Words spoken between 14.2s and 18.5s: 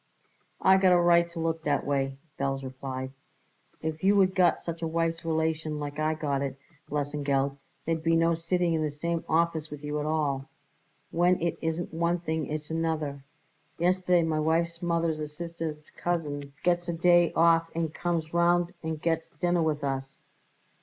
my wife's mother's a sister's cousin gets a day off and comes